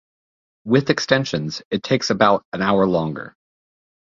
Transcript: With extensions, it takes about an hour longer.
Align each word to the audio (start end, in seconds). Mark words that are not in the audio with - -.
With 0.65 0.89
extensions, 0.89 1.61
it 1.69 1.83
takes 1.83 2.09
about 2.09 2.43
an 2.53 2.63
hour 2.63 2.87
longer. 2.87 3.35